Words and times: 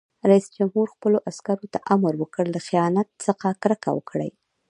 رئیس 0.29 0.47
جمهور 0.57 0.87
خپلو 0.95 1.17
عسکرو 1.29 1.71
ته 1.73 1.79
امر 1.93 2.13
وکړ؛ 2.17 2.45
له 2.55 2.59
خیانت 2.67 3.07
څخه 3.25 3.47
کرکه 3.63 3.89
وکړئ! 3.93 4.29